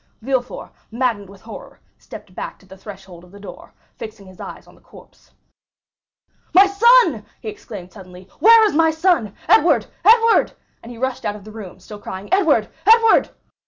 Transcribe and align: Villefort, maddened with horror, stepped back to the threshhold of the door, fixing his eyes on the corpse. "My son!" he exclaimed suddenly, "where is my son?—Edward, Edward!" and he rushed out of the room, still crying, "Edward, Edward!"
Villefort, 0.23 0.71
maddened 0.91 1.29
with 1.29 1.41
horror, 1.43 1.79
stepped 1.99 2.33
back 2.33 2.57
to 2.57 2.65
the 2.65 2.75
threshhold 2.75 3.23
of 3.23 3.29
the 3.31 3.39
door, 3.39 3.71
fixing 3.97 4.25
his 4.25 4.39
eyes 4.39 4.65
on 4.65 4.73
the 4.73 4.81
corpse. 4.81 5.29
"My 6.55 6.65
son!" 6.65 7.23
he 7.39 7.49
exclaimed 7.49 7.93
suddenly, 7.93 8.27
"where 8.39 8.65
is 8.65 8.73
my 8.73 8.89
son?—Edward, 8.89 9.85
Edward!" 10.03 10.53
and 10.81 10.91
he 10.91 10.97
rushed 10.97 11.23
out 11.23 11.35
of 11.35 11.43
the 11.43 11.51
room, 11.51 11.79
still 11.79 11.99
crying, 11.99 12.29
"Edward, 12.33 12.67
Edward!" 12.87 13.29